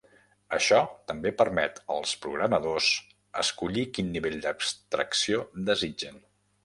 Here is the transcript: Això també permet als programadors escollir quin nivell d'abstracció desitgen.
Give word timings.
Això 0.55 0.77
també 1.11 1.31
permet 1.41 1.81
als 1.95 2.13
programadors 2.23 2.87
escollir 3.43 3.85
quin 3.99 4.13
nivell 4.17 4.39
d'abstracció 4.47 5.45
desitgen. 5.69 6.19